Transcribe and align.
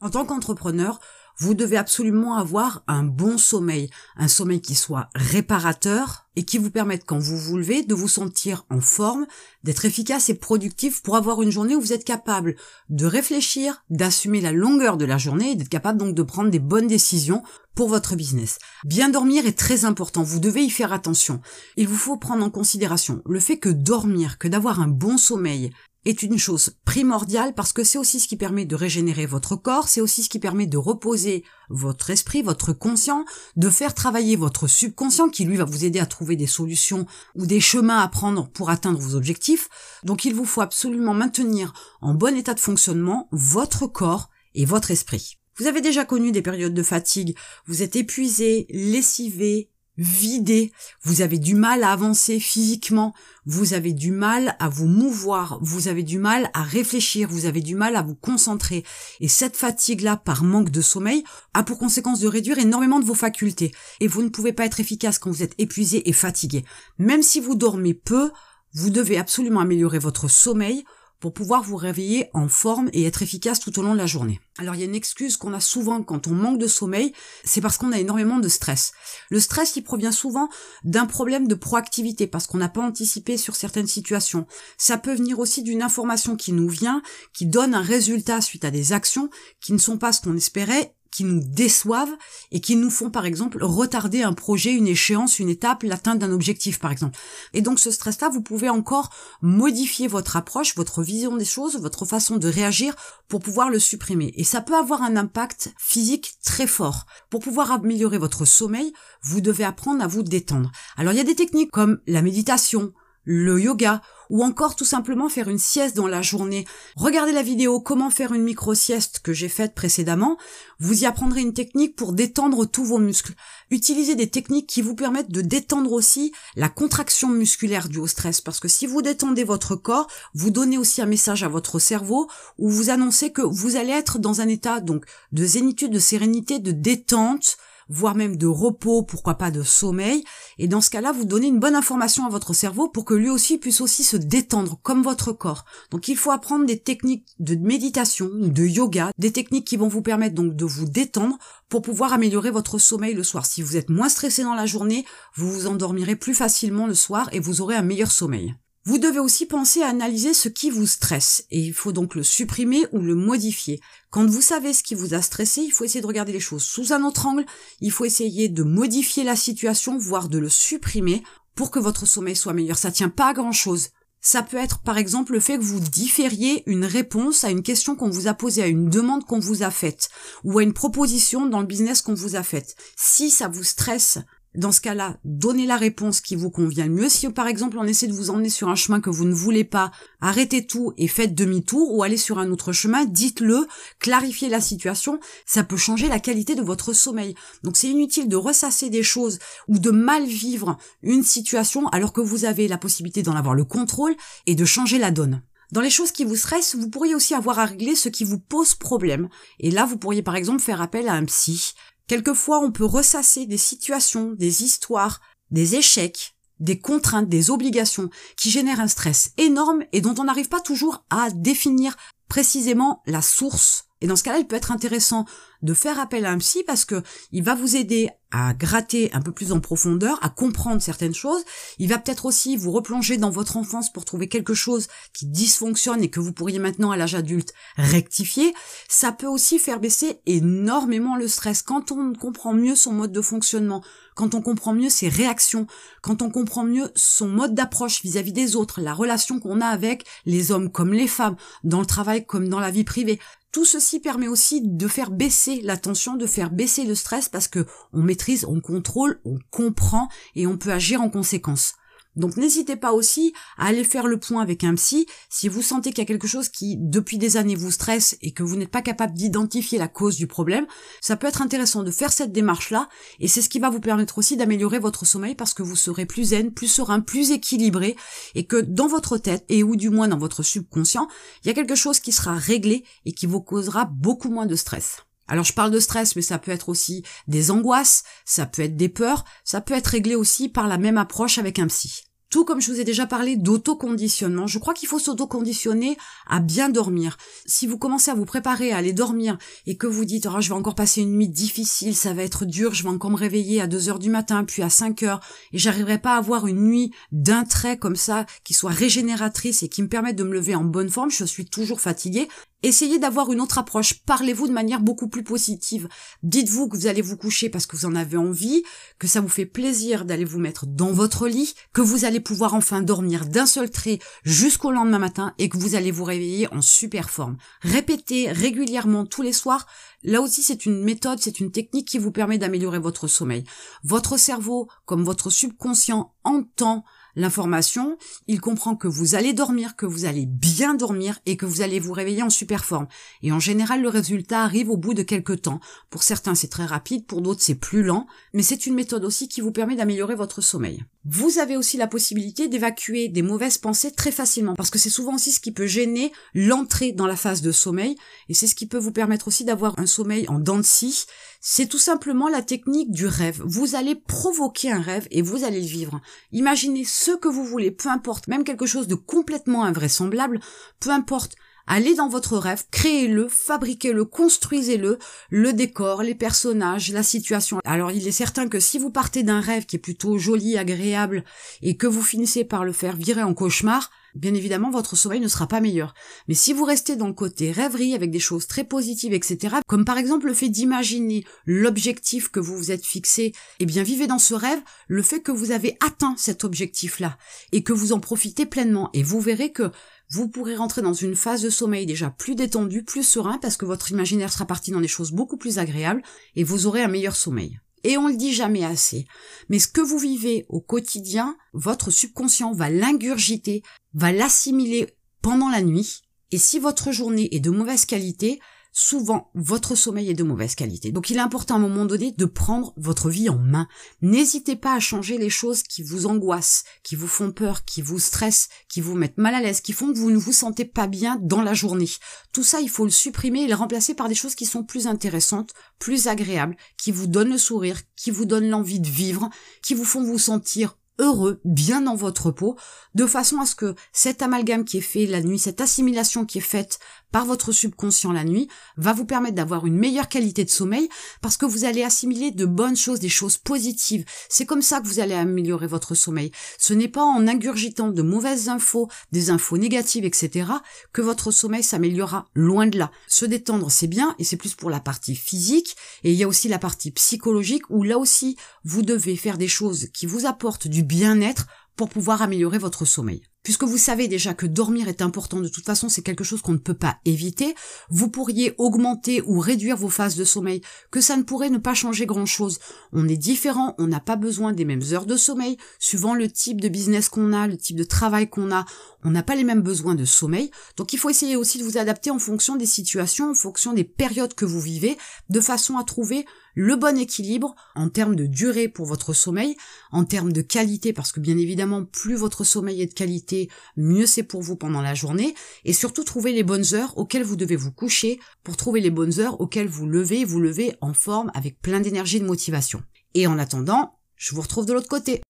En 0.00 0.10
tant 0.10 0.24
qu'entrepreneur, 0.24 1.00
vous 1.40 1.54
devez 1.54 1.76
absolument 1.76 2.36
avoir 2.36 2.82
un 2.86 3.02
bon 3.02 3.38
sommeil, 3.38 3.90
un 4.16 4.28
sommeil 4.28 4.60
qui 4.60 4.74
soit 4.74 5.08
réparateur 5.14 6.26
et 6.36 6.44
qui 6.44 6.58
vous 6.58 6.70
permette 6.70 7.04
quand 7.04 7.18
vous 7.18 7.36
vous 7.36 7.56
levez 7.56 7.82
de 7.82 7.94
vous 7.94 8.08
sentir 8.08 8.64
en 8.70 8.80
forme, 8.80 9.26
d'être 9.64 9.84
efficace 9.84 10.28
et 10.28 10.34
productif 10.34 11.02
pour 11.02 11.16
avoir 11.16 11.42
une 11.42 11.50
journée 11.50 11.76
où 11.76 11.80
vous 11.80 11.92
êtes 11.92 12.04
capable 12.04 12.54
de 12.90 13.06
réfléchir, 13.06 13.84
d'assumer 13.90 14.40
la 14.40 14.52
longueur 14.52 14.96
de 14.96 15.04
la 15.04 15.18
journée 15.18 15.52
et 15.52 15.54
d'être 15.56 15.68
capable 15.68 15.98
donc 15.98 16.14
de 16.14 16.22
prendre 16.22 16.50
des 16.50 16.58
bonnes 16.58 16.86
décisions 16.88 17.42
pour 17.74 17.88
votre 17.88 18.16
business. 18.16 18.58
Bien 18.84 19.08
dormir 19.08 19.46
est 19.46 19.56
très 19.56 19.84
important, 19.84 20.24
vous 20.24 20.40
devez 20.40 20.64
y 20.64 20.70
faire 20.70 20.92
attention. 20.92 21.40
Il 21.76 21.86
vous 21.86 21.96
faut 21.96 22.16
prendre 22.16 22.44
en 22.44 22.50
considération 22.50 23.22
le 23.26 23.38
fait 23.38 23.58
que 23.58 23.68
dormir, 23.68 24.38
que 24.38 24.48
d'avoir 24.48 24.80
un 24.80 24.88
bon 24.88 25.18
sommeil, 25.18 25.70
est 26.08 26.22
une 26.22 26.38
chose 26.38 26.74
primordiale 26.84 27.54
parce 27.54 27.72
que 27.72 27.84
c'est 27.84 27.98
aussi 27.98 28.18
ce 28.18 28.28
qui 28.28 28.36
permet 28.36 28.64
de 28.64 28.74
régénérer 28.74 29.26
votre 29.26 29.56
corps, 29.56 29.88
c'est 29.88 30.00
aussi 30.00 30.22
ce 30.22 30.30
qui 30.30 30.38
permet 30.38 30.66
de 30.66 30.78
reposer 30.78 31.44
votre 31.68 32.08
esprit, 32.08 32.40
votre 32.40 32.72
conscient, 32.72 33.26
de 33.56 33.68
faire 33.68 33.94
travailler 33.94 34.34
votre 34.36 34.66
subconscient 34.68 35.28
qui 35.28 35.44
lui 35.44 35.56
va 35.56 35.64
vous 35.64 35.84
aider 35.84 35.98
à 35.98 36.06
trouver 36.06 36.34
des 36.34 36.46
solutions 36.46 37.06
ou 37.34 37.44
des 37.44 37.60
chemins 37.60 37.98
à 37.98 38.08
prendre 38.08 38.48
pour 38.48 38.70
atteindre 38.70 38.98
vos 38.98 39.16
objectifs. 39.16 39.68
Donc 40.02 40.24
il 40.24 40.34
vous 40.34 40.46
faut 40.46 40.62
absolument 40.62 41.14
maintenir 41.14 41.74
en 42.00 42.14
bon 42.14 42.36
état 42.36 42.54
de 42.54 42.60
fonctionnement 42.60 43.28
votre 43.30 43.86
corps 43.86 44.30
et 44.54 44.64
votre 44.64 44.90
esprit. 44.90 45.38
Vous 45.58 45.66
avez 45.66 45.82
déjà 45.82 46.04
connu 46.04 46.32
des 46.32 46.42
périodes 46.42 46.74
de 46.74 46.82
fatigue, 46.82 47.36
vous 47.66 47.82
êtes 47.82 47.96
épuisé, 47.96 48.66
lessivé, 48.70 49.70
vidé, 49.98 50.72
vous 51.02 51.20
avez 51.20 51.38
du 51.38 51.54
mal 51.54 51.82
à 51.82 51.90
avancer 51.92 52.38
physiquement, 52.38 53.14
vous 53.44 53.74
avez 53.74 53.92
du 53.92 54.12
mal 54.12 54.56
à 54.60 54.68
vous 54.68 54.86
mouvoir, 54.86 55.58
vous 55.60 55.88
avez 55.88 56.04
du 56.04 56.18
mal 56.18 56.50
à 56.54 56.62
réfléchir, 56.62 57.28
vous 57.28 57.46
avez 57.46 57.60
du 57.60 57.74
mal 57.74 57.96
à 57.96 58.02
vous 58.02 58.14
concentrer. 58.14 58.84
Et 59.20 59.28
cette 59.28 59.56
fatigue-là, 59.56 60.16
par 60.16 60.44
manque 60.44 60.70
de 60.70 60.80
sommeil, 60.80 61.24
a 61.52 61.64
pour 61.64 61.78
conséquence 61.78 62.20
de 62.20 62.28
réduire 62.28 62.58
énormément 62.58 63.00
de 63.00 63.04
vos 63.04 63.14
facultés. 63.14 63.72
Et 64.00 64.06
vous 64.06 64.22
ne 64.22 64.28
pouvez 64.28 64.52
pas 64.52 64.64
être 64.64 64.80
efficace 64.80 65.18
quand 65.18 65.30
vous 65.30 65.42
êtes 65.42 65.54
épuisé 65.58 66.08
et 66.08 66.12
fatigué. 66.12 66.64
Même 66.98 67.22
si 67.22 67.40
vous 67.40 67.56
dormez 67.56 67.94
peu, 67.94 68.30
vous 68.74 68.90
devez 68.90 69.18
absolument 69.18 69.60
améliorer 69.60 69.98
votre 69.98 70.28
sommeil 70.28 70.84
pour 71.20 71.32
pouvoir 71.32 71.62
vous 71.62 71.76
réveiller 71.76 72.30
en 72.32 72.48
forme 72.48 72.90
et 72.92 73.04
être 73.04 73.22
efficace 73.22 73.60
tout 73.60 73.78
au 73.78 73.82
long 73.82 73.92
de 73.92 73.98
la 73.98 74.06
journée. 74.06 74.40
Alors 74.58 74.74
il 74.74 74.80
y 74.80 74.82
a 74.82 74.86
une 74.86 74.94
excuse 74.94 75.36
qu'on 75.36 75.52
a 75.52 75.60
souvent 75.60 76.02
quand 76.02 76.26
on 76.26 76.32
manque 76.32 76.58
de 76.58 76.66
sommeil, 76.66 77.12
c'est 77.44 77.60
parce 77.60 77.78
qu'on 77.78 77.92
a 77.92 77.98
énormément 77.98 78.38
de 78.38 78.48
stress. 78.48 78.92
Le 79.30 79.40
stress 79.40 79.76
il 79.76 79.82
provient 79.82 80.12
souvent 80.12 80.48
d'un 80.84 81.06
problème 81.06 81.48
de 81.48 81.54
proactivité 81.54 82.26
parce 82.26 82.46
qu'on 82.46 82.58
n'a 82.58 82.68
pas 82.68 82.82
anticipé 82.82 83.36
sur 83.36 83.56
certaines 83.56 83.86
situations. 83.86 84.46
Ça 84.76 84.98
peut 84.98 85.14
venir 85.14 85.38
aussi 85.38 85.62
d'une 85.62 85.82
information 85.82 86.36
qui 86.36 86.52
nous 86.52 86.68
vient, 86.68 87.02
qui 87.32 87.46
donne 87.46 87.74
un 87.74 87.82
résultat 87.82 88.40
suite 88.40 88.64
à 88.64 88.70
des 88.70 88.92
actions 88.92 89.30
qui 89.60 89.72
ne 89.72 89.78
sont 89.78 89.98
pas 89.98 90.12
ce 90.12 90.20
qu'on 90.20 90.36
espérait 90.36 90.94
qui 91.10 91.24
nous 91.24 91.40
déçoivent 91.42 92.14
et 92.50 92.60
qui 92.60 92.76
nous 92.76 92.90
font 92.90 93.10
par 93.10 93.26
exemple 93.26 93.62
retarder 93.62 94.22
un 94.22 94.32
projet, 94.32 94.72
une 94.72 94.86
échéance, 94.86 95.38
une 95.38 95.48
étape, 95.48 95.82
l'atteinte 95.82 96.18
d'un 96.18 96.32
objectif 96.32 96.78
par 96.78 96.92
exemple. 96.92 97.18
Et 97.54 97.62
donc 97.62 97.78
ce 97.78 97.90
stress-là, 97.90 98.28
vous 98.28 98.42
pouvez 98.42 98.68
encore 98.68 99.10
modifier 99.42 100.08
votre 100.08 100.36
approche, 100.36 100.76
votre 100.76 101.02
vision 101.02 101.36
des 101.36 101.44
choses, 101.44 101.78
votre 101.78 102.04
façon 102.04 102.36
de 102.36 102.48
réagir 102.48 102.94
pour 103.28 103.40
pouvoir 103.40 103.70
le 103.70 103.78
supprimer. 103.78 104.32
Et 104.36 104.44
ça 104.44 104.60
peut 104.60 104.76
avoir 104.76 105.02
un 105.02 105.16
impact 105.16 105.72
physique 105.78 106.34
très 106.44 106.66
fort. 106.66 107.06
Pour 107.30 107.40
pouvoir 107.40 107.72
améliorer 107.72 108.18
votre 108.18 108.44
sommeil, 108.44 108.92
vous 109.22 109.40
devez 109.40 109.64
apprendre 109.64 110.02
à 110.02 110.06
vous 110.06 110.22
détendre. 110.22 110.70
Alors 110.96 111.12
il 111.12 111.16
y 111.16 111.20
a 111.20 111.24
des 111.24 111.34
techniques 111.34 111.70
comme 111.70 112.00
la 112.06 112.22
méditation, 112.22 112.92
le 113.30 113.60
yoga 113.60 114.00
ou 114.30 114.42
encore 114.42 114.74
tout 114.74 114.86
simplement 114.86 115.28
faire 115.28 115.48
une 115.48 115.58
sieste 115.58 115.96
dans 115.96 116.06
la 116.06 116.22
journée. 116.22 116.66
Regardez 116.96 117.32
la 117.32 117.42
vidéo 117.42 117.78
comment 117.80 118.10
faire 118.10 118.32
une 118.32 118.42
micro-sieste 118.42 119.20
que 119.20 119.34
j'ai 119.34 119.48
faite 119.48 119.74
précédemment. 119.74 120.38
Vous 120.80 121.02
y 121.02 121.06
apprendrez 121.06 121.42
une 121.42 121.52
technique 121.52 121.94
pour 121.94 122.14
détendre 122.14 122.66
tous 122.66 122.84
vos 122.84 122.98
muscles. 122.98 123.34
Utilisez 123.70 124.14
des 124.14 124.30
techniques 124.30 124.66
qui 124.66 124.80
vous 124.80 124.94
permettent 124.94 125.30
de 125.30 125.42
détendre 125.42 125.92
aussi 125.92 126.32
la 126.56 126.70
contraction 126.70 127.28
musculaire 127.28 127.88
due 127.88 127.98
au 127.98 128.06
stress 128.06 128.40
parce 128.40 128.60
que 128.60 128.68
si 128.68 128.86
vous 128.86 129.02
détendez 129.02 129.44
votre 129.44 129.76
corps, 129.76 130.08
vous 130.34 130.50
donnez 130.50 130.78
aussi 130.78 131.02
un 131.02 131.06
message 131.06 131.42
à 131.42 131.48
votre 131.48 131.78
cerveau 131.78 132.28
où 132.56 132.70
vous 132.70 132.88
annoncez 132.88 133.30
que 133.30 133.42
vous 133.42 133.76
allez 133.76 133.92
être 133.92 134.18
dans 134.18 134.40
un 134.40 134.48
état 134.48 134.80
donc 134.80 135.04
de 135.32 135.44
zénitude, 135.44 135.92
de 135.92 135.98
sérénité, 135.98 136.60
de 136.60 136.72
détente, 136.72 137.58
voire 137.88 138.14
même 138.14 138.36
de 138.36 138.46
repos, 138.46 139.02
pourquoi 139.02 139.34
pas 139.34 139.50
de 139.50 139.62
sommeil. 139.62 140.24
Et 140.58 140.68
dans 140.68 140.80
ce 140.80 140.90
cas-là, 140.90 141.12
vous 141.12 141.24
donnez 141.24 141.46
une 141.46 141.60
bonne 141.60 141.74
information 141.74 142.26
à 142.26 142.28
votre 142.28 142.52
cerveau 142.52 142.88
pour 142.88 143.04
que 143.04 143.14
lui 143.14 143.30
aussi 143.30 143.58
puisse 143.58 143.80
aussi 143.80 144.04
se 144.04 144.16
détendre 144.16 144.78
comme 144.82 145.02
votre 145.02 145.32
corps. 145.32 145.64
Donc 145.90 146.08
il 146.08 146.16
faut 146.16 146.30
apprendre 146.30 146.66
des 146.66 146.78
techniques 146.78 147.26
de 147.38 147.54
méditation, 147.54 148.30
de 148.32 148.64
yoga, 148.64 149.10
des 149.18 149.32
techniques 149.32 149.66
qui 149.66 149.76
vont 149.76 149.88
vous 149.88 150.02
permettre 150.02 150.34
donc 150.34 150.54
de 150.54 150.64
vous 150.64 150.86
détendre 150.86 151.38
pour 151.68 151.82
pouvoir 151.82 152.12
améliorer 152.12 152.50
votre 152.50 152.78
sommeil 152.78 153.14
le 153.14 153.22
soir. 153.22 153.46
Si 153.46 153.62
vous 153.62 153.76
êtes 153.76 153.90
moins 153.90 154.08
stressé 154.08 154.42
dans 154.42 154.54
la 154.54 154.66
journée, 154.66 155.04
vous 155.34 155.50
vous 155.50 155.66
endormirez 155.66 156.16
plus 156.16 156.34
facilement 156.34 156.86
le 156.86 156.94
soir 156.94 157.28
et 157.32 157.40
vous 157.40 157.60
aurez 157.60 157.76
un 157.76 157.82
meilleur 157.82 158.10
sommeil. 158.10 158.54
Vous 158.88 158.96
devez 158.96 159.18
aussi 159.18 159.44
penser 159.44 159.82
à 159.82 159.88
analyser 159.90 160.32
ce 160.32 160.48
qui 160.48 160.70
vous 160.70 160.86
stresse 160.86 161.44
et 161.50 161.60
il 161.60 161.74
faut 161.74 161.92
donc 161.92 162.14
le 162.14 162.22
supprimer 162.22 162.86
ou 162.92 163.00
le 163.00 163.14
modifier. 163.14 163.82
Quand 164.08 164.24
vous 164.24 164.40
savez 164.40 164.72
ce 164.72 164.82
qui 164.82 164.94
vous 164.94 165.12
a 165.12 165.20
stressé, 165.20 165.60
il 165.60 165.72
faut 165.72 165.84
essayer 165.84 166.00
de 166.00 166.06
regarder 166.06 166.32
les 166.32 166.40
choses 166.40 166.62
sous 166.62 166.94
un 166.94 167.04
autre 167.04 167.26
angle, 167.26 167.44
il 167.82 167.92
faut 167.92 168.06
essayer 168.06 168.48
de 168.48 168.62
modifier 168.62 169.24
la 169.24 169.36
situation, 169.36 169.98
voire 169.98 170.30
de 170.30 170.38
le 170.38 170.48
supprimer 170.48 171.22
pour 171.54 171.70
que 171.70 171.78
votre 171.78 172.06
sommeil 172.06 172.34
soit 172.34 172.54
meilleur. 172.54 172.78
Ça 172.78 172.90
tient 172.90 173.10
pas 173.10 173.28
à 173.28 173.34
grand 173.34 173.52
chose. 173.52 173.90
Ça 174.22 174.42
peut 174.42 174.56
être 174.56 174.78
par 174.78 174.96
exemple 174.96 175.34
le 175.34 175.40
fait 175.40 175.58
que 175.58 175.64
vous 175.64 175.80
différiez 175.80 176.62
une 176.64 176.86
réponse 176.86 177.44
à 177.44 177.50
une 177.50 177.62
question 177.62 177.94
qu'on 177.94 178.08
vous 178.08 178.26
a 178.26 178.32
posée, 178.32 178.62
à 178.62 178.68
une 178.68 178.88
demande 178.88 179.26
qu'on 179.26 179.38
vous 179.38 179.62
a 179.62 179.70
faite, 179.70 180.08
ou 180.44 180.60
à 180.60 180.62
une 180.62 180.72
proposition 180.72 181.44
dans 181.44 181.60
le 181.60 181.66
business 181.66 182.00
qu'on 182.00 182.14
vous 182.14 182.36
a 182.36 182.42
faite. 182.42 182.74
Si 182.96 183.28
ça 183.28 183.48
vous 183.48 183.64
stresse, 183.64 184.18
dans 184.58 184.72
ce 184.72 184.80
cas-là, 184.80 185.18
donnez 185.24 185.66
la 185.66 185.76
réponse 185.76 186.20
qui 186.20 186.34
vous 186.34 186.50
convient 186.50 186.86
le 186.86 186.92
mieux. 186.92 187.08
Si 187.08 187.28
par 187.28 187.46
exemple 187.46 187.78
on 187.78 187.84
essaie 187.84 188.08
de 188.08 188.12
vous 188.12 188.30
emmener 188.30 188.50
sur 188.50 188.68
un 188.68 188.74
chemin 188.74 189.00
que 189.00 189.08
vous 189.08 189.24
ne 189.24 189.32
voulez 189.32 189.62
pas, 189.62 189.92
arrêtez 190.20 190.66
tout 190.66 190.92
et 190.96 191.06
faites 191.06 191.34
demi-tour 191.34 191.94
ou 191.94 192.02
allez 192.02 192.16
sur 192.16 192.38
un 192.40 192.50
autre 192.50 192.72
chemin, 192.72 193.04
dites-le, 193.04 193.68
clarifiez 194.00 194.48
la 194.48 194.60
situation, 194.60 195.20
ça 195.46 195.62
peut 195.62 195.76
changer 195.76 196.08
la 196.08 196.18
qualité 196.18 196.56
de 196.56 196.62
votre 196.62 196.92
sommeil. 196.92 197.36
Donc 197.62 197.76
c'est 197.76 197.88
inutile 197.88 198.28
de 198.28 198.36
ressasser 198.36 198.90
des 198.90 199.04
choses 199.04 199.38
ou 199.68 199.78
de 199.78 199.90
mal 199.90 200.26
vivre 200.26 200.76
une 201.02 201.22
situation 201.22 201.86
alors 201.88 202.12
que 202.12 202.20
vous 202.20 202.44
avez 202.44 202.66
la 202.66 202.78
possibilité 202.78 203.22
d'en 203.22 203.36
avoir 203.36 203.54
le 203.54 203.64
contrôle 203.64 204.16
et 204.46 204.56
de 204.56 204.64
changer 204.64 204.98
la 204.98 205.12
donne. 205.12 205.42
Dans 205.70 205.82
les 205.82 205.90
choses 205.90 206.12
qui 206.12 206.24
vous 206.24 206.36
stressent, 206.36 206.74
vous 206.74 206.88
pourriez 206.88 207.14
aussi 207.14 207.34
avoir 207.34 207.58
à 207.58 207.66
régler 207.66 207.94
ce 207.94 208.08
qui 208.08 208.24
vous 208.24 208.38
pose 208.38 208.74
problème. 208.74 209.28
Et 209.60 209.70
là, 209.70 209.84
vous 209.84 209.98
pourriez 209.98 210.22
par 210.22 210.34
exemple 210.34 210.62
faire 210.62 210.80
appel 210.80 211.08
à 211.08 211.12
un 211.12 211.26
psy, 211.26 211.74
Quelquefois, 212.08 212.60
on 212.60 212.72
peut 212.72 212.84
ressasser 212.84 213.46
des 213.46 213.58
situations, 213.58 214.32
des 214.32 214.64
histoires, 214.64 215.20
des 215.50 215.76
échecs, 215.76 216.34
des 216.58 216.78
contraintes, 216.78 217.28
des 217.28 217.50
obligations 217.50 218.10
qui 218.36 218.50
génèrent 218.50 218.80
un 218.80 218.88
stress 218.88 219.32
énorme 219.36 219.84
et 219.92 220.00
dont 220.00 220.14
on 220.18 220.24
n'arrive 220.24 220.48
pas 220.48 220.60
toujours 220.60 221.04
à 221.10 221.30
définir 221.30 221.96
précisément 222.28 223.02
la 223.06 223.22
source 223.22 223.87
et 224.00 224.06
dans 224.06 224.16
ce 224.16 224.22
cas-là, 224.22 224.38
il 224.38 224.46
peut 224.46 224.56
être 224.56 224.72
intéressant 224.72 225.24
de 225.62 225.74
faire 225.74 225.98
appel 225.98 226.24
à 226.24 226.30
un 226.30 226.38
psy 226.38 226.62
parce 226.66 226.84
que 226.84 227.02
il 227.32 227.42
va 227.42 227.54
vous 227.54 227.74
aider 227.76 228.10
à 228.30 228.52
gratter 228.52 229.10
un 229.14 229.22
peu 229.22 229.32
plus 229.32 229.52
en 229.52 229.60
profondeur, 229.60 230.18
à 230.22 230.28
comprendre 230.28 230.82
certaines 230.82 231.14
choses. 231.14 231.42
Il 231.78 231.88
va 231.88 231.98
peut-être 231.98 232.26
aussi 232.26 232.56
vous 232.56 232.70
replonger 232.70 233.16
dans 233.16 233.30
votre 233.30 233.56
enfance 233.56 233.90
pour 233.90 234.04
trouver 234.04 234.28
quelque 234.28 234.54
chose 234.54 234.86
qui 235.14 235.26
dysfonctionne 235.26 236.02
et 236.02 236.10
que 236.10 236.20
vous 236.20 236.32
pourriez 236.32 236.58
maintenant 236.58 236.90
à 236.90 236.96
l'âge 236.96 237.14
adulte 237.14 237.54
rectifier. 237.76 238.54
Ça 238.88 239.12
peut 239.12 239.26
aussi 239.26 239.58
faire 239.58 239.80
baisser 239.80 240.20
énormément 240.26 241.16
le 241.16 241.26
stress 241.26 241.62
quand 241.62 241.90
on 241.90 242.12
comprend 242.12 242.52
mieux 242.52 242.76
son 242.76 242.92
mode 242.92 243.12
de 243.12 243.22
fonctionnement, 243.22 243.82
quand 244.14 244.34
on 244.34 244.42
comprend 244.42 244.74
mieux 244.74 244.90
ses 244.90 245.08
réactions, 245.08 245.66
quand 246.02 246.20
on 246.20 246.30
comprend 246.30 246.64
mieux 246.64 246.90
son 246.94 247.28
mode 247.28 247.54
d'approche 247.54 248.02
vis-à-vis 248.02 248.32
des 248.32 248.56
autres, 248.56 248.80
la 248.80 248.92
relation 248.92 249.40
qu'on 249.40 249.62
a 249.62 249.66
avec 249.66 250.04
les 250.26 250.52
hommes 250.52 250.70
comme 250.70 250.92
les 250.92 251.08
femmes, 251.08 251.36
dans 251.64 251.80
le 251.80 251.86
travail 251.86 252.26
comme 252.26 252.48
dans 252.48 252.60
la 252.60 252.70
vie 252.70 252.84
privée. 252.84 253.18
Tout 253.58 253.64
ceci 253.64 253.98
permet 253.98 254.28
aussi 254.28 254.60
de 254.62 254.86
faire 254.86 255.10
baisser 255.10 255.60
la 255.62 255.76
tension, 255.76 256.14
de 256.14 256.26
faire 256.28 256.52
baisser 256.52 256.84
le 256.84 256.94
stress 256.94 257.28
parce 257.28 257.48
que 257.48 257.66
on 257.92 258.02
maîtrise, 258.02 258.44
on 258.44 258.60
contrôle, 258.60 259.20
on 259.24 259.40
comprend 259.50 260.08
et 260.36 260.46
on 260.46 260.56
peut 260.56 260.70
agir 260.70 261.02
en 261.02 261.10
conséquence. 261.10 261.74
Donc 262.18 262.36
n'hésitez 262.36 262.74
pas 262.74 262.92
aussi 262.92 263.32
à 263.56 263.66
aller 263.66 263.84
faire 263.84 264.08
le 264.08 264.18
point 264.18 264.42
avec 264.42 264.64
un 264.64 264.74
psy 264.74 265.06
si 265.30 265.48
vous 265.48 265.62
sentez 265.62 265.90
qu'il 265.90 266.00
y 266.00 266.02
a 266.02 266.06
quelque 266.06 266.26
chose 266.26 266.48
qui 266.48 266.76
depuis 266.76 267.16
des 267.16 267.36
années 267.36 267.54
vous 267.54 267.70
stresse 267.70 268.18
et 268.22 268.32
que 268.32 268.42
vous 268.42 268.56
n'êtes 268.56 268.72
pas 268.72 268.82
capable 268.82 269.14
d'identifier 269.14 269.78
la 269.78 269.86
cause 269.86 270.16
du 270.16 270.26
problème. 270.26 270.66
Ça 271.00 271.16
peut 271.16 271.28
être 271.28 271.42
intéressant 271.42 271.84
de 271.84 271.92
faire 271.92 272.12
cette 272.12 272.32
démarche-là 272.32 272.88
et 273.20 273.28
c'est 273.28 273.40
ce 273.40 273.48
qui 273.48 273.60
va 273.60 273.70
vous 273.70 273.80
permettre 273.80 274.18
aussi 274.18 274.36
d'améliorer 274.36 274.80
votre 274.80 275.06
sommeil 275.06 275.36
parce 275.36 275.54
que 275.54 275.62
vous 275.62 275.76
serez 275.76 276.06
plus 276.06 276.30
zen, 276.30 276.52
plus 276.52 276.66
serein, 276.66 277.00
plus 277.00 277.30
équilibré 277.30 277.94
et 278.34 278.46
que 278.46 278.56
dans 278.56 278.88
votre 278.88 279.16
tête 279.16 279.44
et 279.48 279.62
ou 279.62 279.76
du 279.76 279.88
moins 279.88 280.08
dans 280.08 280.18
votre 280.18 280.42
subconscient, 280.42 281.06
il 281.44 281.46
y 281.46 281.50
a 281.50 281.54
quelque 281.54 281.76
chose 281.76 282.00
qui 282.00 282.10
sera 282.10 282.34
réglé 282.34 282.84
et 283.04 283.12
qui 283.12 283.26
vous 283.26 283.40
causera 283.40 283.84
beaucoup 283.84 284.28
moins 284.28 284.46
de 284.46 284.56
stress. 284.56 284.96
Alors 285.28 285.44
je 285.44 285.52
parle 285.52 285.70
de 285.70 285.78
stress, 285.78 286.16
mais 286.16 286.22
ça 286.22 286.38
peut 286.38 286.50
être 286.50 286.70
aussi 286.70 287.04
des 287.28 287.50
angoisses, 287.50 288.02
ça 288.24 288.46
peut 288.46 288.62
être 288.62 288.76
des 288.76 288.88
peurs, 288.88 289.24
ça 289.44 289.60
peut 289.60 289.74
être 289.74 289.88
réglé 289.88 290.14
aussi 290.14 290.48
par 290.48 290.66
la 290.66 290.78
même 290.78 290.98
approche 290.98 291.38
avec 291.38 291.58
un 291.58 291.66
psy. 291.66 292.07
Tout 292.30 292.44
comme 292.44 292.60
je 292.60 292.70
vous 292.70 292.78
ai 292.78 292.84
déjà 292.84 293.06
parlé 293.06 293.36
d'autoconditionnement, 293.36 294.46
je 294.46 294.58
crois 294.58 294.74
qu'il 294.74 294.86
faut 294.86 294.98
s'autoconditionner 294.98 295.96
à 296.26 296.40
bien 296.40 296.68
dormir. 296.68 297.16
Si 297.46 297.66
vous 297.66 297.78
commencez 297.78 298.10
à 298.10 298.14
vous 298.14 298.26
préparer 298.26 298.70
à 298.70 298.76
aller 298.76 298.92
dormir 298.92 299.38
et 299.66 299.78
que 299.78 299.86
vous 299.86 300.04
dites 300.04 300.28
oh, 300.30 300.40
je 300.40 300.50
vais 300.50 300.54
encore 300.54 300.74
passer 300.74 301.00
une 301.00 301.16
nuit 301.16 301.28
difficile, 301.28 301.96
ça 301.96 302.12
va 302.12 302.22
être 302.22 302.44
dur, 302.44 302.74
je 302.74 302.82
vais 302.82 302.90
encore 302.90 303.10
me 303.10 303.16
réveiller 303.16 303.62
à 303.62 303.66
2 303.66 303.88
heures 303.88 303.98
du 303.98 304.10
matin, 304.10 304.44
puis 304.44 304.62
à 304.62 304.68
5 304.68 305.02
heures, 305.04 305.20
et 305.54 305.58
j'arriverai 305.58 305.98
pas 305.98 306.16
à 306.16 306.18
avoir 306.18 306.46
une 306.46 306.68
nuit 306.68 306.92
d'un 307.12 307.44
trait 307.44 307.78
comme 307.78 307.96
ça, 307.96 308.26
qui 308.44 308.52
soit 308.52 308.72
régénératrice 308.72 309.62
et 309.62 309.70
qui 309.70 309.82
me 309.82 309.88
permette 309.88 310.16
de 310.16 310.24
me 310.24 310.34
lever 310.34 310.54
en 310.54 310.64
bonne 310.64 310.90
forme, 310.90 311.10
je 311.10 311.24
suis 311.24 311.46
toujours 311.46 311.80
fatiguée, 311.80 312.28
Essayez 312.64 312.98
d'avoir 312.98 313.30
une 313.32 313.40
autre 313.40 313.58
approche. 313.58 314.02
Parlez-vous 314.04 314.48
de 314.48 314.52
manière 314.52 314.80
beaucoup 314.80 315.06
plus 315.06 315.22
positive. 315.22 315.88
Dites-vous 316.24 316.68
que 316.68 316.76
vous 316.76 316.86
allez 316.88 317.02
vous 317.02 317.16
coucher 317.16 317.48
parce 317.48 317.66
que 317.66 317.76
vous 317.76 317.86
en 317.86 317.94
avez 317.94 318.16
envie, 318.16 318.64
que 318.98 319.06
ça 319.06 319.20
vous 319.20 319.28
fait 319.28 319.46
plaisir 319.46 320.04
d'aller 320.04 320.24
vous 320.24 320.40
mettre 320.40 320.66
dans 320.66 320.90
votre 320.90 321.28
lit, 321.28 321.54
que 321.72 321.80
vous 321.80 322.04
allez 322.04 322.18
pouvoir 322.18 322.54
enfin 322.54 322.82
dormir 322.82 323.26
d'un 323.26 323.46
seul 323.46 323.70
trait 323.70 324.00
jusqu'au 324.24 324.72
lendemain 324.72 324.98
matin 324.98 325.34
et 325.38 325.48
que 325.48 325.56
vous 325.56 325.76
allez 325.76 325.92
vous 325.92 326.02
réveiller 326.02 326.52
en 326.52 326.60
super 326.60 327.10
forme. 327.10 327.36
Répétez 327.62 328.32
régulièrement 328.32 329.06
tous 329.06 329.22
les 329.22 329.32
soirs. 329.32 329.66
Là 330.02 330.20
aussi, 330.20 330.42
c'est 330.42 330.66
une 330.66 330.82
méthode, 330.82 331.20
c'est 331.20 331.38
une 331.38 331.52
technique 331.52 331.88
qui 331.88 331.98
vous 331.98 332.12
permet 332.12 332.38
d'améliorer 332.38 332.80
votre 332.80 333.06
sommeil. 333.06 333.44
Votre 333.84 334.16
cerveau, 334.16 334.68
comme 334.84 335.04
votre 335.04 335.30
subconscient, 335.30 336.12
entend 336.24 336.84
l'information, 337.18 337.98
il 338.28 338.40
comprend 338.40 338.76
que 338.76 338.88
vous 338.88 339.14
allez 339.14 339.32
dormir, 339.32 339.76
que 339.76 339.86
vous 339.86 340.04
allez 340.04 340.24
bien 340.24 340.74
dormir 340.74 341.18
et 341.26 341.36
que 341.36 341.46
vous 341.46 341.60
allez 341.60 341.80
vous 341.80 341.92
réveiller 341.92 342.22
en 342.22 342.30
super 342.30 342.64
forme. 342.64 342.86
Et 343.22 343.32
en 343.32 343.40
général, 343.40 343.82
le 343.82 343.88
résultat 343.88 344.42
arrive 344.42 344.70
au 344.70 344.76
bout 344.76 344.94
de 344.94 345.02
quelques 345.02 345.42
temps. 345.42 345.60
Pour 345.90 346.04
certains, 346.04 346.36
c'est 346.36 346.48
très 346.48 346.64
rapide, 346.64 347.06
pour 347.06 347.20
d'autres, 347.20 347.42
c'est 347.42 347.56
plus 347.56 347.82
lent, 347.82 348.06
mais 348.32 348.42
c'est 348.42 348.66
une 348.66 348.74
méthode 348.74 349.04
aussi 349.04 349.28
qui 349.28 349.40
vous 349.40 349.52
permet 349.52 349.76
d'améliorer 349.76 350.14
votre 350.14 350.40
sommeil. 350.40 350.84
Vous 351.10 351.38
avez 351.38 351.56
aussi 351.56 351.78
la 351.78 351.86
possibilité 351.86 352.48
d'évacuer 352.48 353.08
des 353.08 353.22
mauvaises 353.22 353.56
pensées 353.56 353.92
très 353.92 354.10
facilement, 354.10 354.52
parce 354.52 354.68
que 354.68 354.78
c'est 354.78 354.90
souvent 354.90 355.14
aussi 355.14 355.32
ce 355.32 355.40
qui 355.40 355.52
peut 355.52 355.66
gêner 355.66 356.12
l'entrée 356.34 356.92
dans 356.92 357.06
la 357.06 357.16
phase 357.16 357.40
de 357.40 357.50
sommeil, 357.50 357.96
et 358.28 358.34
c'est 358.34 358.46
ce 358.46 358.54
qui 358.54 358.66
peut 358.66 358.76
vous 358.76 358.92
permettre 358.92 359.28
aussi 359.28 359.46
d'avoir 359.46 359.78
un 359.78 359.86
sommeil 359.86 360.28
en 360.28 360.38
dents 360.38 360.58
de 360.58 360.62
scie. 360.62 361.06
C'est 361.40 361.66
tout 361.66 361.78
simplement 361.78 362.28
la 362.28 362.42
technique 362.42 362.90
du 362.90 363.06
rêve. 363.06 363.40
Vous 363.46 363.74
allez 363.74 363.94
provoquer 363.94 364.70
un 364.70 364.82
rêve 364.82 365.08
et 365.10 365.22
vous 365.22 365.44
allez 365.44 365.62
le 365.62 365.66
vivre. 365.66 365.98
Imaginez 366.32 366.84
ce 366.84 367.12
que 367.12 367.28
vous 367.28 367.44
voulez, 367.44 367.70
peu 367.70 367.88
importe, 367.88 368.28
même 368.28 368.44
quelque 368.44 368.66
chose 368.66 368.86
de 368.86 368.94
complètement 368.94 369.64
invraisemblable, 369.64 370.40
peu 370.78 370.90
importe 370.90 371.36
Allez 371.70 371.94
dans 371.94 372.08
votre 372.08 372.38
rêve, 372.38 372.64
créez-le, 372.70 373.28
fabriquez-le, 373.28 374.06
construisez-le, 374.06 374.98
le 375.28 375.52
décor, 375.52 376.02
les 376.02 376.14
personnages, 376.14 376.90
la 376.92 377.02
situation. 377.02 377.60
Alors 377.66 377.90
il 377.90 378.08
est 378.08 378.10
certain 378.12 378.48
que 378.48 378.58
si 378.58 378.78
vous 378.78 378.90
partez 378.90 379.22
d'un 379.22 379.40
rêve 379.40 379.66
qui 379.66 379.76
est 379.76 379.78
plutôt 379.78 380.16
joli, 380.16 380.56
agréable, 380.56 381.24
et 381.60 381.76
que 381.76 381.86
vous 381.86 382.00
finissez 382.00 382.44
par 382.44 382.64
le 382.64 382.72
faire 382.72 382.96
virer 382.96 383.22
en 383.22 383.34
cauchemar, 383.34 383.90
bien 384.14 384.32
évidemment 384.32 384.70
votre 384.70 384.96
sommeil 384.96 385.20
ne 385.20 385.28
sera 385.28 385.46
pas 385.46 385.60
meilleur. 385.60 385.92
Mais 386.26 386.34
si 386.34 386.54
vous 386.54 386.64
restez 386.64 386.96
dans 386.96 387.06
le 387.06 387.12
côté 387.12 387.52
rêverie 387.52 387.94
avec 387.94 388.10
des 388.10 388.18
choses 388.18 388.46
très 388.46 388.64
positives, 388.64 389.12
etc., 389.12 389.56
comme 389.66 389.84
par 389.84 389.98
exemple 389.98 390.26
le 390.26 390.34
fait 390.34 390.48
d'imaginer 390.48 391.24
l'objectif 391.44 392.30
que 392.30 392.40
vous 392.40 392.56
vous 392.56 392.70
êtes 392.70 392.86
fixé, 392.86 393.34
eh 393.60 393.66
bien 393.66 393.82
vivez 393.82 394.06
dans 394.06 394.18
ce 394.18 394.32
rêve 394.32 394.60
le 394.86 395.02
fait 395.02 395.20
que 395.20 395.32
vous 395.32 395.50
avez 395.50 395.76
atteint 395.84 396.14
cet 396.16 396.44
objectif-là 396.44 397.18
et 397.52 397.62
que 397.62 397.74
vous 397.74 397.92
en 397.92 398.00
profitez 398.00 398.46
pleinement. 398.46 398.88
Et 398.94 399.02
vous 399.02 399.20
verrez 399.20 399.52
que 399.52 399.70
vous 400.10 400.28
pourrez 400.28 400.56
rentrer 400.56 400.82
dans 400.82 400.94
une 400.94 401.16
phase 401.16 401.42
de 401.42 401.50
sommeil 401.50 401.86
déjà 401.86 402.10
plus 402.10 402.34
détendue, 402.34 402.82
plus 402.82 403.02
serein, 403.02 403.38
parce 403.38 403.56
que 403.56 403.66
votre 403.66 403.90
imaginaire 403.90 404.32
sera 404.32 404.46
parti 404.46 404.70
dans 404.70 404.80
des 404.80 404.88
choses 404.88 405.12
beaucoup 405.12 405.36
plus 405.36 405.58
agréables, 405.58 406.02
et 406.34 406.44
vous 406.44 406.66
aurez 406.66 406.82
un 406.82 406.88
meilleur 406.88 407.16
sommeil. 407.16 407.60
Et 407.84 407.96
on 407.96 408.08
le 408.08 408.16
dit 408.16 408.32
jamais 408.32 408.64
assez. 408.64 409.06
Mais 409.48 409.58
ce 409.58 409.68
que 409.68 409.80
vous 409.80 409.98
vivez 409.98 410.46
au 410.48 410.60
quotidien, 410.60 411.36
votre 411.52 411.90
subconscient 411.90 412.52
va 412.52 412.70
l'ingurgiter, 412.70 413.62
va 413.94 414.12
l'assimiler 414.12 414.94
pendant 415.22 415.48
la 415.48 415.62
nuit, 415.62 416.02
et 416.30 416.38
si 416.38 416.58
votre 416.58 416.92
journée 416.92 417.34
est 417.34 417.40
de 417.40 417.50
mauvaise 417.50 417.86
qualité, 417.86 418.40
souvent 418.80 419.28
votre 419.34 419.74
sommeil 419.74 420.10
est 420.10 420.14
de 420.14 420.22
mauvaise 420.22 420.54
qualité. 420.54 420.92
Donc 420.92 421.10
il 421.10 421.16
est 421.16 421.20
important 421.20 421.54
à 421.54 421.56
un 421.56 421.60
moment 421.60 421.84
donné 421.84 422.12
de 422.16 422.24
prendre 422.24 422.72
votre 422.76 423.10
vie 423.10 423.28
en 423.28 423.36
main. 423.36 423.66
N'hésitez 424.02 424.54
pas 424.54 424.72
à 424.72 424.78
changer 424.78 425.18
les 425.18 425.30
choses 425.30 425.64
qui 425.64 425.82
vous 425.82 426.06
angoissent, 426.06 426.62
qui 426.84 426.94
vous 426.94 427.08
font 427.08 427.32
peur, 427.32 427.64
qui 427.64 427.82
vous 427.82 427.98
stressent, 427.98 428.48
qui 428.68 428.80
vous 428.80 428.94
mettent 428.94 429.18
mal 429.18 429.34
à 429.34 429.40
l'aise, 429.40 429.60
qui 429.60 429.72
font 429.72 429.92
que 429.92 429.98
vous 429.98 430.12
ne 430.12 430.16
vous 430.16 430.32
sentez 430.32 430.64
pas 430.64 430.86
bien 430.86 431.18
dans 431.20 431.42
la 431.42 431.54
journée. 431.54 431.90
Tout 432.32 432.44
ça, 432.44 432.60
il 432.60 432.70
faut 432.70 432.84
le 432.84 432.92
supprimer 432.92 433.42
et 433.42 433.48
le 433.48 433.56
remplacer 433.56 433.94
par 433.94 434.08
des 434.08 434.14
choses 434.14 434.36
qui 434.36 434.46
sont 434.46 434.62
plus 434.62 434.86
intéressantes, 434.86 435.54
plus 435.80 436.06
agréables, 436.06 436.56
qui 436.76 436.92
vous 436.92 437.08
donnent 437.08 437.30
le 437.30 437.38
sourire, 437.38 437.80
qui 437.96 438.12
vous 438.12 438.26
donnent 438.26 438.48
l'envie 438.48 438.80
de 438.80 438.88
vivre, 438.88 439.28
qui 439.60 439.74
vous 439.74 439.84
font 439.84 440.04
vous 440.04 440.18
sentir 440.18 440.77
heureux, 440.98 441.40
bien 441.44 441.80
dans 441.80 441.94
votre 441.94 442.30
peau, 442.30 442.56
de 442.94 443.06
façon 443.06 443.38
à 443.40 443.46
ce 443.46 443.54
que 443.54 443.74
cet 443.92 444.22
amalgame 444.22 444.64
qui 444.64 444.78
est 444.78 444.82
fait 444.82 445.06
la 445.06 445.22
nuit, 445.22 445.38
cette 445.38 445.60
assimilation 445.60 446.24
qui 446.24 446.38
est 446.38 446.42
faite 446.42 446.78
par 447.10 447.24
votre 447.24 447.52
subconscient 447.52 448.12
la 448.12 448.24
nuit, 448.24 448.48
va 448.76 448.92
vous 448.92 449.06
permettre 449.06 449.34
d'avoir 449.34 449.66
une 449.66 449.78
meilleure 449.78 450.08
qualité 450.08 450.44
de 450.44 450.50
sommeil 450.50 450.88
parce 451.22 451.36
que 451.36 451.46
vous 451.46 451.64
allez 451.64 451.82
assimiler 451.82 452.30
de 452.30 452.44
bonnes 452.44 452.76
choses, 452.76 453.00
des 453.00 453.08
choses 453.08 453.38
positives. 453.38 454.04
C'est 454.28 454.44
comme 454.44 454.62
ça 454.62 454.80
que 454.80 454.86
vous 454.86 455.00
allez 455.00 455.14
améliorer 455.14 455.66
votre 455.66 455.94
sommeil. 455.94 456.32
Ce 456.58 456.74
n'est 456.74 456.88
pas 456.88 457.02
en 457.02 457.26
ingurgitant 457.26 457.88
de 457.88 458.02
mauvaises 458.02 458.48
infos, 458.48 458.88
des 459.12 459.30
infos 459.30 459.56
négatives, 459.56 460.04
etc., 460.04 460.50
que 460.92 461.00
votre 461.00 461.30
sommeil 461.30 461.62
s'améliorera 461.62 462.26
loin 462.34 462.66
de 462.66 462.78
là. 462.78 462.90
Se 463.06 463.24
détendre, 463.24 463.70
c'est 463.70 463.86
bien, 463.86 464.14
et 464.18 464.24
c'est 464.24 464.36
plus 464.36 464.54
pour 464.54 464.68
la 464.68 464.80
partie 464.80 465.14
physique, 465.14 465.76
et 466.04 466.12
il 466.12 466.18
y 466.18 466.24
a 466.24 466.28
aussi 466.28 466.48
la 466.48 466.58
partie 466.58 466.90
psychologique 466.90 467.68
où 467.70 467.82
là 467.82 467.98
aussi, 467.98 468.36
vous 468.64 468.82
devez 468.82 469.16
faire 469.16 469.38
des 469.38 469.48
choses 469.48 469.88
qui 469.94 470.06
vous 470.06 470.26
apportent 470.26 470.68
du 470.68 470.82
bien-être 470.88 471.46
pour 471.76 471.88
pouvoir 471.88 472.22
améliorer 472.22 472.58
votre 472.58 472.84
sommeil. 472.84 473.22
Puisque 473.44 473.62
vous 473.62 473.78
savez 473.78 474.08
déjà 474.08 474.34
que 474.34 474.46
dormir 474.46 474.88
est 474.88 475.00
important 475.00 475.38
de 475.38 475.48
toute 475.48 475.64
façon, 475.64 475.88
c'est 475.88 476.02
quelque 476.02 476.24
chose 476.24 476.42
qu'on 476.42 476.52
ne 476.52 476.58
peut 476.58 476.74
pas 476.74 476.98
éviter, 477.04 477.54
vous 477.88 478.10
pourriez 478.10 478.54
augmenter 478.58 479.22
ou 479.22 479.38
réduire 479.38 479.76
vos 479.76 479.88
phases 479.88 480.16
de 480.16 480.24
sommeil, 480.24 480.60
que 480.90 481.00
ça 481.00 481.16
ne 481.16 481.22
pourrait 481.22 481.50
ne 481.50 481.58
pas 481.58 481.72
changer 481.72 482.04
grand-chose. 482.04 482.58
On 482.92 483.08
est 483.08 483.16
différent, 483.16 483.74
on 483.78 483.86
n'a 483.86 484.00
pas 484.00 484.16
besoin 484.16 484.52
des 484.52 484.64
mêmes 484.64 484.82
heures 484.92 485.06
de 485.06 485.16
sommeil, 485.16 485.56
suivant 485.78 486.14
le 486.14 486.28
type 486.28 486.60
de 486.60 486.68
business 486.68 487.08
qu'on 487.08 487.32
a, 487.32 487.46
le 487.46 487.56
type 487.56 487.76
de 487.76 487.84
travail 487.84 488.28
qu'on 488.28 488.50
a, 488.50 488.66
on 489.04 489.10
n'a 489.10 489.22
pas 489.22 489.36
les 489.36 489.44
mêmes 489.44 489.62
besoins 489.62 489.94
de 489.94 490.04
sommeil, 490.04 490.50
donc 490.76 490.92
il 490.92 490.98
faut 490.98 491.10
essayer 491.10 491.36
aussi 491.36 491.58
de 491.58 491.64
vous 491.64 491.78
adapter 491.78 492.10
en 492.10 492.18
fonction 492.18 492.56
des 492.56 492.66
situations, 492.66 493.30
en 493.30 493.34
fonction 493.34 493.72
des 493.72 493.84
périodes 493.84 494.34
que 494.34 494.44
vous 494.44 494.60
vivez, 494.60 494.98
de 495.30 495.40
façon 495.40 495.76
à 495.76 495.84
trouver 495.84 496.26
le 496.54 496.74
bon 496.74 496.98
équilibre 496.98 497.54
en 497.76 497.88
termes 497.88 498.16
de 498.16 498.26
durée 498.26 498.68
pour 498.68 498.86
votre 498.86 499.12
sommeil, 499.12 499.56
en 499.92 500.04
termes 500.04 500.32
de 500.32 500.42
qualité, 500.42 500.92
parce 500.92 501.12
que 501.12 501.20
bien 501.20 501.38
évidemment, 501.38 501.84
plus 501.84 502.16
votre 502.16 502.42
sommeil 502.42 502.82
est 502.82 502.86
de 502.86 502.94
qualité, 502.94 503.48
mieux 503.76 504.06
c'est 504.06 504.24
pour 504.24 504.42
vous 504.42 504.56
pendant 504.56 504.82
la 504.82 504.94
journée, 504.94 505.34
et 505.64 505.72
surtout 505.72 506.02
trouver 506.02 506.32
les 506.32 506.42
bonnes 506.42 506.74
heures 506.74 506.98
auxquelles 506.98 507.22
vous 507.22 507.36
devez 507.36 507.56
vous 507.56 507.72
coucher 507.72 508.18
pour 508.42 508.56
trouver 508.56 508.80
les 508.80 508.90
bonnes 508.90 509.20
heures 509.20 509.40
auxquelles 509.40 509.68
vous 509.68 509.86
levez, 509.86 510.24
vous 510.24 510.40
levez 510.40 510.74
en 510.80 510.92
forme 510.92 511.30
avec 511.34 511.60
plein 511.60 511.80
d'énergie 511.80 512.16
et 512.16 512.20
de 512.20 512.26
motivation. 512.26 512.82
Et 513.14 513.26
en 513.26 513.38
attendant, 513.38 513.98
je 514.16 514.34
vous 514.34 514.42
retrouve 514.42 514.66
de 514.66 514.72
l'autre 514.72 514.88
côté. 514.88 515.20